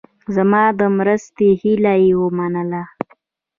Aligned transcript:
زما 0.35 0.63
د 0.79 0.81
مرستې 0.97 1.47
هیله 1.61 1.93
یې 2.03 2.13
ومنله. 2.21 2.83